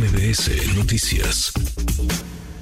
MBS 0.00 0.78
Noticias. 0.78 1.52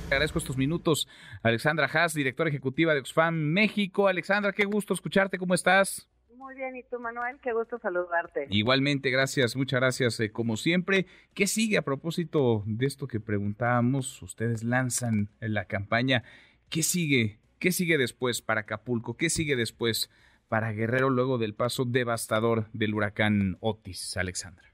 Agradezco 0.07 0.41
estos 0.41 0.57
minutos. 0.57 1.07
Alexandra 1.45 1.87
Haas, 1.87 2.13
directora 2.13 2.51
ejecutiva 2.51 2.95
de 2.95 2.99
Oxfam 2.99 3.33
México. 3.33 4.09
Alexandra, 4.09 4.53
qué 4.53 4.65
gusto 4.65 4.93
escucharte. 4.93 5.39
¿Cómo 5.39 5.55
estás? 5.55 6.09
Muy 6.35 6.57
bien, 6.57 6.75
¿y 6.75 6.83
tú, 6.83 6.99
Manuel? 6.99 7.37
Qué 7.41 7.53
gusto 7.53 7.79
saludarte. 7.79 8.49
Igualmente, 8.51 9.11
gracias, 9.11 9.55
muchas 9.55 9.79
gracias. 9.79 10.19
Eh, 10.19 10.33
como 10.33 10.57
siempre, 10.57 11.07
¿qué 11.33 11.47
sigue 11.47 11.79
a 11.79 11.83
propósito 11.83 12.65
de 12.67 12.87
esto 12.87 13.07
que 13.07 13.21
preguntábamos? 13.21 14.21
Ustedes 14.21 14.65
lanzan 14.65 15.29
la 15.39 15.67
campaña. 15.67 16.25
¿Qué 16.69 16.83
sigue? 16.83 17.39
¿Qué 17.61 17.71
sigue 17.71 17.99
después 17.99 18.43
para 18.43 18.63
Acapulco? 18.63 19.17
¿Qué 19.17 19.31
sigue 19.31 19.55
después 19.55 20.11
para 20.49 20.73
Guerrero 20.73 21.09
luego 21.09 21.39
del 21.39 21.55
paso 21.55 21.85
devastador 21.85 22.67
del 22.73 22.95
huracán 22.95 23.59
Otis, 23.61 24.17
Alexandra? 24.17 24.68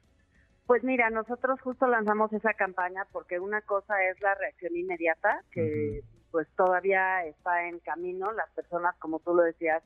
Pues 0.67 0.83
mira, 0.83 1.11
nosotros 1.11 1.61
justo 1.61 1.87
lanzamos 1.87 2.33
esa 2.33 2.55
campaña 2.55 3.07
porque 3.13 3.39
una 3.39 3.61
cosa 3.61 4.03
es 4.05 4.19
la 4.23 4.35
reacción 4.35 4.75
inmediata, 4.75 5.43
que 5.53 6.01
pues 6.31 6.49
todavía 6.57 7.27
está 7.27 7.69
en 7.69 7.81
camino. 7.81 8.33
Las 8.33 8.51
personas, 8.53 8.97
como 8.99 9.21
tú 9.21 9.35
lo 9.35 9.43
decías, 9.43 9.83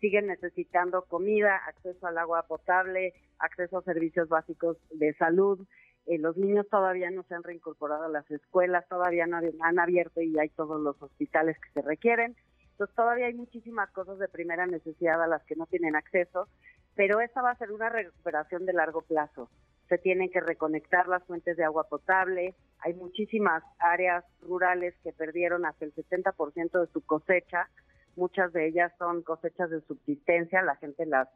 siguen 0.00 0.26
necesitando 0.26 1.02
comida, 1.06 1.56
acceso 1.66 2.06
al 2.06 2.18
agua 2.18 2.42
potable, 2.42 3.14
acceso 3.38 3.78
a 3.78 3.82
servicios 3.82 4.28
básicos 4.28 4.76
de 4.90 5.14
salud. 5.14 5.66
Eh, 6.04 6.18
los 6.18 6.36
niños 6.36 6.68
todavía 6.68 7.10
no 7.10 7.22
se 7.22 7.34
han 7.34 7.42
reincorporado 7.42 8.04
a 8.04 8.08
las 8.08 8.30
escuelas, 8.30 8.86
todavía 8.86 9.26
no 9.26 9.38
han 9.38 9.78
abierto 9.78 10.20
y 10.20 10.38
hay 10.38 10.50
todos 10.50 10.78
los 10.78 11.02
hospitales 11.02 11.56
que 11.58 11.80
se 11.80 11.86
requieren. 11.88 12.36
Entonces 12.72 12.94
todavía 12.94 13.26
hay 13.26 13.34
muchísimas 13.34 13.90
cosas 13.92 14.18
de 14.18 14.28
primera 14.28 14.66
necesidad 14.66 15.22
a 15.22 15.26
las 15.26 15.42
que 15.44 15.56
no 15.56 15.64
tienen 15.64 15.96
acceso, 15.96 16.48
pero 16.94 17.20
esta 17.20 17.40
va 17.40 17.52
a 17.52 17.58
ser 17.58 17.72
una 17.72 17.88
recuperación 17.88 18.66
de 18.66 18.74
largo 18.74 19.00
plazo 19.00 19.48
se 19.88 19.98
tienen 19.98 20.30
que 20.30 20.40
reconectar 20.40 21.08
las 21.08 21.24
fuentes 21.24 21.56
de 21.56 21.64
agua 21.64 21.88
potable, 21.88 22.54
hay 22.80 22.94
muchísimas 22.94 23.62
áreas 23.78 24.24
rurales 24.42 24.94
que 25.02 25.12
perdieron 25.12 25.66
hasta 25.66 25.84
el 25.84 25.94
70% 25.94 26.80
de 26.80 26.92
su 26.92 27.00
cosecha, 27.04 27.68
muchas 28.16 28.52
de 28.52 28.66
ellas 28.66 28.92
son 28.98 29.22
cosechas 29.22 29.70
de 29.70 29.80
subsistencia, 29.82 30.62
la 30.62 30.76
gente 30.76 31.06
las 31.06 31.28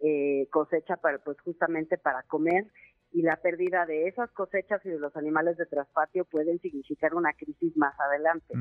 eh, 0.00 0.46
cosecha 0.50 0.96
para, 0.96 1.18
pues 1.18 1.40
justamente 1.40 1.98
para 1.98 2.22
comer. 2.24 2.66
Y 3.12 3.22
la 3.22 3.36
pérdida 3.36 3.86
de 3.86 4.08
esas 4.08 4.30
cosechas 4.32 4.84
y 4.84 4.90
de 4.90 4.98
los 4.98 5.16
animales 5.16 5.56
de 5.56 5.64
traspatio 5.64 6.24
pueden 6.26 6.60
significar 6.60 7.14
una 7.14 7.32
crisis 7.32 7.74
más 7.76 7.98
adelante. 7.98 8.52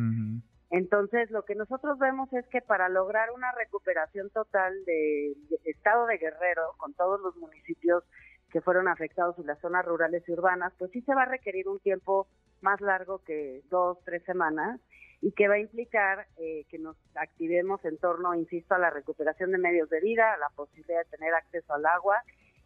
Entonces, 0.69 1.29
lo 1.31 1.43
que 1.43 1.55
nosotros 1.55 1.99
vemos 1.99 2.31
es 2.31 2.47
que 2.47 2.61
para 2.61 2.87
lograr 2.87 3.31
una 3.31 3.51
recuperación 3.51 4.29
total 4.29 4.73
del 4.85 5.35
estado 5.65 6.05
de 6.05 6.17
Guerrero, 6.17 6.73
con 6.77 6.93
todos 6.93 7.19
los 7.21 7.35
municipios 7.35 8.03
que 8.55 8.61
fueron 8.61 8.87
afectados 8.87 9.37
en 9.37 9.47
las 9.47 9.59
zonas 9.59 9.83
rurales 9.83 10.23
y 10.29 10.31
urbanas, 10.31 10.71
pues 10.79 10.89
sí 10.91 11.01
se 11.01 11.13
va 11.13 11.23
a 11.23 11.25
requerir 11.25 11.67
un 11.67 11.77
tiempo 11.81 12.25
más 12.61 12.79
largo 12.79 13.21
que 13.25 13.63
dos, 13.69 13.97
tres 14.05 14.23
semanas 14.23 14.79
y 15.19 15.33
que 15.33 15.49
va 15.49 15.55
a 15.55 15.59
implicar 15.59 16.25
eh, 16.37 16.63
que 16.69 16.79
nos 16.79 16.95
activemos 17.15 17.83
en 17.83 17.97
torno, 17.97 18.33
insisto, 18.33 18.73
a 18.73 18.79
la 18.79 18.91
recuperación 18.91 19.51
de 19.51 19.57
medios 19.57 19.89
de 19.89 19.99
vida, 19.99 20.31
a 20.31 20.37
la 20.37 20.47
posibilidad 20.55 20.99
de 20.99 21.17
tener 21.17 21.33
acceso 21.33 21.73
al 21.73 21.85
agua 21.85 22.15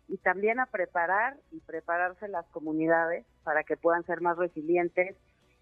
y 0.08 0.18
también 0.18 0.60
a 0.60 0.68
preparar 0.68 1.38
y 1.50 1.60
prepararse 1.62 2.28
las 2.28 2.46
comunidades 2.50 3.26
para 3.44 3.64
que 3.64 3.76
puedan 3.76 4.06
ser 4.06 4.22
más 4.22 4.38
resilientes 4.38 5.18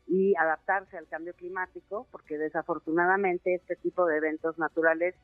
y 0.08 0.36
adaptarse 0.36 0.98
al 0.98 1.08
cambio 1.08 1.36
climático, 1.36 2.06
porque 2.12 2.38
desafortunadamente 2.38 3.56
este 3.56 3.78
tipo 3.78 4.06
de 4.06 4.18
eventos 4.18 4.60
naturales 4.60 5.16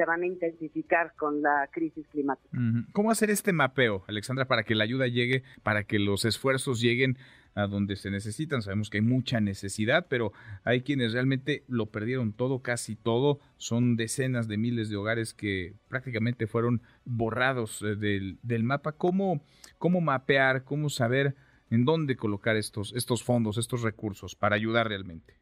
se 0.00 0.06
van 0.06 0.22
a 0.22 0.26
intensificar 0.26 1.12
con 1.14 1.42
la 1.42 1.68
crisis 1.70 2.06
climática. 2.08 2.56
¿Cómo 2.92 3.10
hacer 3.10 3.28
este 3.28 3.52
mapeo, 3.52 4.02
Alexandra, 4.08 4.46
para 4.46 4.62
que 4.62 4.74
la 4.74 4.84
ayuda 4.84 5.08
llegue, 5.08 5.42
para 5.62 5.84
que 5.84 5.98
los 5.98 6.24
esfuerzos 6.24 6.80
lleguen 6.80 7.18
a 7.54 7.66
donde 7.66 7.96
se 7.96 8.10
necesitan? 8.10 8.62
Sabemos 8.62 8.88
que 8.88 8.96
hay 8.96 9.02
mucha 9.02 9.42
necesidad, 9.42 10.06
pero 10.08 10.32
hay 10.64 10.80
quienes 10.80 11.12
realmente 11.12 11.64
lo 11.68 11.90
perdieron 11.90 12.32
todo, 12.32 12.62
casi 12.62 12.96
todo. 12.96 13.40
Son 13.58 13.96
decenas 13.96 14.48
de 14.48 14.56
miles 14.56 14.88
de 14.88 14.96
hogares 14.96 15.34
que 15.34 15.74
prácticamente 15.88 16.46
fueron 16.46 16.80
borrados 17.04 17.82
eh, 17.82 17.94
del, 17.94 18.64
mapa. 18.64 18.92
¿Cómo, 18.92 19.44
¿Cómo 19.76 20.00
mapear, 20.00 20.64
cómo 20.64 20.88
saber 20.88 21.34
en 21.68 21.84
dónde 21.84 22.16
colocar 22.16 22.56
estos, 22.56 22.94
estos 22.96 23.22
fondos, 23.22 23.58
estos 23.58 23.82
recursos 23.82 24.34
para 24.34 24.56
ayudar 24.56 24.88
realmente? 24.88 25.39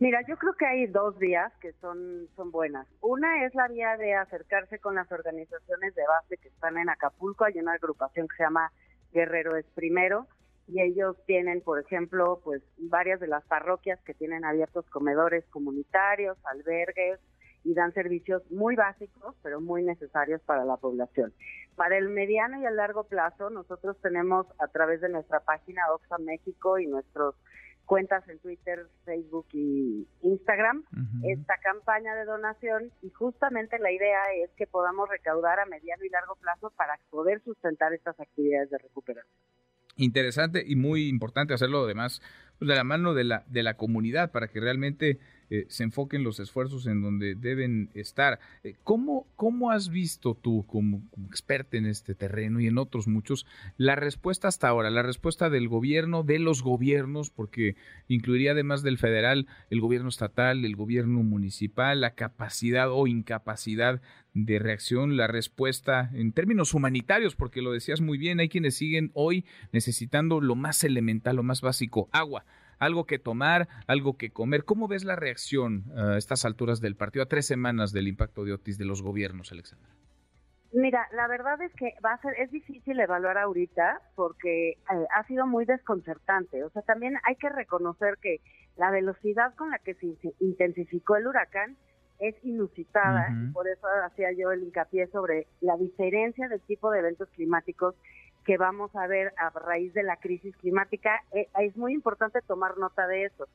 Mira, 0.00 0.22
yo 0.26 0.36
creo 0.36 0.54
que 0.54 0.66
hay 0.66 0.86
dos 0.86 1.16
vías 1.18 1.52
que 1.60 1.72
son, 1.74 2.28
son 2.34 2.50
buenas. 2.50 2.86
Una 3.00 3.44
es 3.44 3.54
la 3.54 3.68
vía 3.68 3.96
de 3.96 4.14
acercarse 4.14 4.78
con 4.80 4.96
las 4.96 5.10
organizaciones 5.12 5.94
de 5.94 6.02
base 6.06 6.36
que 6.36 6.48
están 6.48 6.76
en 6.78 6.88
Acapulco. 6.88 7.44
Hay 7.44 7.58
una 7.58 7.74
agrupación 7.74 8.26
que 8.26 8.36
se 8.36 8.42
llama 8.42 8.72
Guerrero 9.12 9.56
es 9.56 9.64
Primero 9.74 10.26
y 10.66 10.80
ellos 10.80 11.16
tienen, 11.26 11.60
por 11.60 11.78
ejemplo, 11.78 12.40
pues 12.42 12.62
varias 12.78 13.20
de 13.20 13.28
las 13.28 13.44
parroquias 13.44 14.00
que 14.02 14.14
tienen 14.14 14.44
abiertos 14.44 14.84
comedores 14.90 15.44
comunitarios, 15.50 16.36
albergues 16.44 17.20
y 17.62 17.74
dan 17.74 17.92
servicios 17.94 18.42
muy 18.50 18.74
básicos, 18.74 19.36
pero 19.42 19.60
muy 19.60 19.84
necesarios 19.84 20.40
para 20.42 20.64
la 20.64 20.76
población. 20.76 21.32
Para 21.76 21.96
el 21.96 22.08
mediano 22.08 22.60
y 22.60 22.66
el 22.66 22.76
largo 22.76 23.04
plazo, 23.04 23.50
nosotros 23.50 23.96
tenemos 24.00 24.46
a 24.58 24.68
través 24.68 25.00
de 25.00 25.08
nuestra 25.08 25.40
página 25.40 25.82
Oxa 25.92 26.18
México 26.18 26.78
y 26.78 26.86
nuestros 26.86 27.36
cuentas 27.86 28.26
en 28.28 28.38
Twitter, 28.38 28.86
Facebook 29.04 29.46
y 29.52 30.06
Instagram 30.22 30.84
esta 31.24 31.58
campaña 31.62 32.14
de 32.14 32.24
donación 32.24 32.90
y 33.02 33.10
justamente 33.10 33.78
la 33.78 33.92
idea 33.92 34.20
es 34.42 34.50
que 34.56 34.66
podamos 34.66 35.08
recaudar 35.08 35.60
a 35.60 35.66
mediano 35.66 36.04
y 36.04 36.08
largo 36.08 36.36
plazo 36.36 36.72
para 36.76 36.98
poder 37.10 37.42
sustentar 37.44 37.92
estas 37.92 38.18
actividades 38.18 38.70
de 38.70 38.78
recuperación. 38.78 39.34
Interesante 39.96 40.64
y 40.66 40.74
muy 40.76 41.08
importante 41.08 41.54
hacerlo 41.54 41.84
además 41.84 42.20
pues, 42.64 42.68
de 42.68 42.76
la 42.76 42.84
mano 42.84 43.14
de 43.14 43.24
la, 43.24 43.44
de 43.48 43.62
la 43.62 43.76
comunidad 43.76 44.30
para 44.30 44.48
que 44.48 44.60
realmente 44.60 45.18
eh, 45.50 45.66
se 45.68 45.84
enfoquen 45.84 46.24
los 46.24 46.40
esfuerzos 46.40 46.86
en 46.86 47.02
donde 47.02 47.34
deben 47.34 47.90
estar. 47.94 48.40
Eh, 48.62 48.74
¿Cómo, 48.82 49.26
¿Cómo 49.36 49.70
has 49.70 49.90
visto 49.90 50.34
tú, 50.34 50.64
como, 50.66 51.02
como 51.10 51.26
experta 51.26 51.76
en 51.76 51.86
este 51.86 52.14
terreno 52.14 52.60
y 52.60 52.66
en 52.66 52.78
otros 52.78 53.06
muchos, 53.06 53.46
la 53.76 53.94
respuesta 53.94 54.48
hasta 54.48 54.68
ahora, 54.68 54.90
la 54.90 55.02
respuesta 55.02 55.50
del 55.50 55.68
gobierno, 55.68 56.22
de 56.22 56.38
los 56.38 56.62
gobiernos, 56.62 57.30
porque 57.30 57.76
incluiría 58.08 58.52
además 58.52 58.82
del 58.82 58.98
federal, 58.98 59.46
el 59.70 59.80
gobierno 59.80 60.08
estatal, 60.08 60.64
el 60.64 60.76
gobierno 60.76 61.22
municipal, 61.22 62.00
la 62.00 62.14
capacidad 62.14 62.90
o 62.90 63.06
incapacidad 63.06 64.00
de 64.32 64.58
reacción, 64.58 65.16
la 65.16 65.28
respuesta 65.28 66.10
en 66.14 66.32
términos 66.32 66.74
humanitarios, 66.74 67.36
porque 67.36 67.62
lo 67.62 67.70
decías 67.70 68.00
muy 68.00 68.18
bien, 68.18 68.40
hay 68.40 68.48
quienes 68.48 68.74
siguen 68.74 69.10
hoy 69.14 69.44
necesitando 69.72 70.40
lo 70.40 70.56
más 70.56 70.82
elemental, 70.82 71.36
lo 71.36 71.42
más 71.44 71.60
básico, 71.60 72.08
agua 72.10 72.44
algo 72.78 73.06
que 73.06 73.18
tomar, 73.18 73.68
algo 73.86 74.16
que 74.16 74.30
comer. 74.30 74.64
¿Cómo 74.64 74.88
ves 74.88 75.04
la 75.04 75.16
reacción 75.16 75.84
a 75.96 76.16
estas 76.16 76.44
alturas 76.44 76.80
del 76.80 76.96
partido, 76.96 77.24
a 77.24 77.28
tres 77.28 77.46
semanas 77.46 77.92
del 77.92 78.08
impacto 78.08 78.44
de 78.44 78.52
Otis 78.52 78.78
de 78.78 78.84
los 78.84 79.02
gobiernos, 79.02 79.52
Alexandra? 79.52 79.90
Mira, 80.72 81.06
la 81.12 81.28
verdad 81.28 81.62
es 81.62 81.72
que 81.74 81.94
va 82.04 82.14
a 82.14 82.20
ser, 82.20 82.34
es 82.36 82.50
difícil 82.50 82.98
evaluar 82.98 83.38
ahorita 83.38 84.00
porque 84.16 84.70
eh, 84.70 84.76
ha 85.14 85.24
sido 85.28 85.46
muy 85.46 85.64
desconcertante. 85.66 86.64
O 86.64 86.70
sea, 86.70 86.82
también 86.82 87.14
hay 87.22 87.36
que 87.36 87.48
reconocer 87.48 88.18
que 88.20 88.40
la 88.76 88.90
velocidad 88.90 89.54
con 89.54 89.70
la 89.70 89.78
que 89.78 89.94
se 89.94 90.16
intensificó 90.40 91.14
el 91.14 91.28
huracán 91.28 91.76
es 92.18 92.34
inusitada. 92.42 93.28
Por 93.52 93.68
eso 93.68 93.86
hacía 94.04 94.32
yo 94.32 94.50
el 94.50 94.64
hincapié 94.64 95.06
sobre 95.08 95.46
la 95.60 95.76
diferencia 95.76 96.48
del 96.48 96.60
tipo 96.62 96.90
de 96.90 97.00
eventos 97.00 97.28
climáticos 97.30 97.94
que 98.44 98.56
vamos 98.58 98.94
a 98.94 99.06
ver 99.06 99.32
a 99.36 99.50
raíz 99.50 99.92
de 99.94 100.02
la 100.02 100.16
crisis 100.16 100.56
climática. 100.56 101.22
Eh, 101.32 101.48
es 101.60 101.76
muy 101.76 101.92
importante 101.94 102.40
tomar 102.42 102.78
nota 102.78 103.06
de 103.06 103.24
eso. 103.24 103.48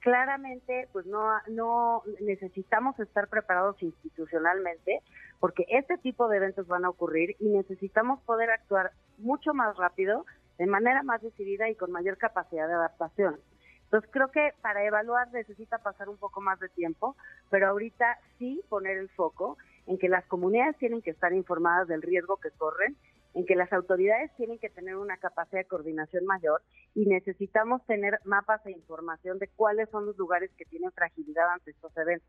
Claramente, 0.00 0.88
pues 0.92 1.06
no, 1.06 1.20
no 1.48 2.02
necesitamos 2.20 2.98
estar 2.98 3.28
preparados 3.28 3.80
institucionalmente 3.82 5.00
porque 5.38 5.64
este 5.68 5.96
tipo 5.98 6.28
de 6.28 6.38
eventos 6.38 6.66
van 6.66 6.84
a 6.84 6.88
ocurrir 6.88 7.36
y 7.38 7.48
necesitamos 7.48 8.20
poder 8.22 8.50
actuar 8.50 8.92
mucho 9.18 9.54
más 9.54 9.76
rápido, 9.76 10.26
de 10.58 10.66
manera 10.66 11.02
más 11.02 11.22
decidida 11.22 11.68
y 11.68 11.76
con 11.76 11.92
mayor 11.92 12.18
capacidad 12.18 12.66
de 12.66 12.74
adaptación. 12.74 13.38
Entonces 13.84 14.10
creo 14.10 14.30
que 14.30 14.54
para 14.62 14.84
evaluar 14.84 15.30
necesita 15.32 15.78
pasar 15.78 16.08
un 16.08 16.16
poco 16.16 16.40
más 16.40 16.58
de 16.58 16.68
tiempo, 16.70 17.14
pero 17.50 17.68
ahorita 17.68 18.18
sí 18.38 18.62
poner 18.68 18.96
el 18.96 19.08
foco 19.10 19.58
en 19.86 19.98
que 19.98 20.08
las 20.08 20.24
comunidades 20.26 20.78
tienen 20.78 21.02
que 21.02 21.10
estar 21.10 21.32
informadas 21.32 21.88
del 21.88 22.02
riesgo 22.02 22.38
que 22.38 22.50
corren 22.52 22.96
en 23.34 23.46
que 23.46 23.56
las 23.56 23.72
autoridades 23.72 24.30
tienen 24.36 24.58
que 24.58 24.70
tener 24.70 24.96
una 24.96 25.16
capacidad 25.16 25.60
de 25.60 25.68
coordinación 25.68 26.24
mayor 26.24 26.62
y 26.94 27.06
necesitamos 27.06 27.84
tener 27.86 28.18
mapas 28.24 28.64
e 28.66 28.72
información 28.72 29.38
de 29.38 29.48
cuáles 29.48 29.88
son 29.90 30.06
los 30.06 30.16
lugares 30.16 30.50
que 30.56 30.64
tienen 30.64 30.92
fragilidad 30.92 31.50
ante 31.52 31.70
estos 31.70 31.96
eventos. 31.96 32.28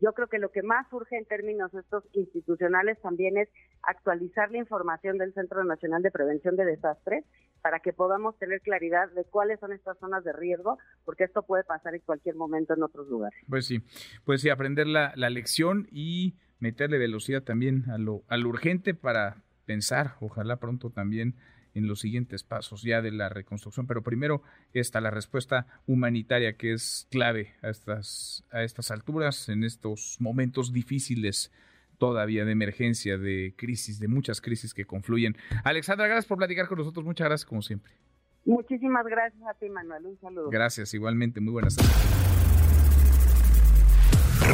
Yo 0.00 0.12
creo 0.14 0.26
que 0.26 0.40
lo 0.40 0.50
que 0.50 0.62
más 0.62 0.88
surge 0.90 1.16
en 1.16 1.24
términos 1.26 1.72
estos 1.74 2.02
institucionales 2.12 3.00
también 3.02 3.38
es 3.38 3.48
actualizar 3.82 4.50
la 4.50 4.58
información 4.58 5.16
del 5.16 5.32
Centro 5.32 5.62
Nacional 5.62 6.02
de 6.02 6.10
Prevención 6.10 6.56
de 6.56 6.64
Desastres 6.64 7.24
para 7.60 7.78
que 7.78 7.92
podamos 7.92 8.36
tener 8.38 8.60
claridad 8.62 9.08
de 9.12 9.24
cuáles 9.24 9.60
son 9.60 9.72
estas 9.72 9.96
zonas 9.98 10.24
de 10.24 10.32
riesgo, 10.32 10.78
porque 11.04 11.22
esto 11.22 11.44
puede 11.44 11.62
pasar 11.62 11.94
en 11.94 12.00
cualquier 12.00 12.34
momento 12.34 12.74
en 12.74 12.82
otros 12.82 13.06
lugares. 13.06 13.38
Pues 13.48 13.64
sí, 13.66 13.80
pues 14.24 14.40
sí, 14.40 14.50
aprender 14.50 14.88
la, 14.88 15.12
la 15.14 15.30
lección 15.30 15.86
y 15.92 16.34
meterle 16.58 16.98
velocidad 16.98 17.44
también 17.44 17.88
a 17.88 17.96
lo, 17.96 18.22
a 18.26 18.36
lo 18.36 18.48
urgente 18.48 18.94
para 18.94 19.36
pensar, 19.64 20.16
ojalá 20.20 20.56
pronto 20.56 20.90
también 20.90 21.36
en 21.74 21.86
los 21.88 22.00
siguientes 22.00 22.44
pasos 22.44 22.82
ya 22.82 23.02
de 23.02 23.10
la 23.10 23.28
reconstrucción. 23.28 23.86
Pero 23.86 24.02
primero 24.02 24.42
está 24.72 25.00
la 25.00 25.10
respuesta 25.10 25.66
humanitaria 25.86 26.56
que 26.56 26.72
es 26.72 27.06
clave 27.10 27.54
a 27.62 27.70
estas, 27.70 28.44
a 28.50 28.62
estas 28.62 28.90
alturas, 28.90 29.48
en 29.48 29.64
estos 29.64 30.16
momentos 30.20 30.72
difíciles 30.72 31.50
todavía 31.98 32.44
de 32.44 32.52
emergencia, 32.52 33.16
de 33.16 33.54
crisis, 33.56 34.00
de 34.00 34.08
muchas 34.08 34.40
crisis 34.40 34.74
que 34.74 34.84
confluyen. 34.84 35.36
Alexandra, 35.64 36.06
gracias 36.06 36.26
por 36.26 36.38
platicar 36.38 36.66
con 36.66 36.78
nosotros. 36.78 37.04
Muchas 37.04 37.26
gracias 37.26 37.48
como 37.48 37.62
siempre. 37.62 37.92
Muchísimas 38.44 39.06
gracias 39.06 39.42
a 39.48 39.54
ti, 39.54 39.68
Manuel. 39.68 40.06
Un 40.06 40.18
saludo. 40.18 40.50
Gracias, 40.50 40.92
igualmente. 40.94 41.40
Muy 41.40 41.52
buenas 41.52 41.76
tardes. 41.76 42.51